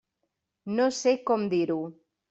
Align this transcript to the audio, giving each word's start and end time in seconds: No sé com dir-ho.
No 0.79 0.89
sé 1.03 1.15
com 1.31 1.47
dir-ho. 1.55 1.81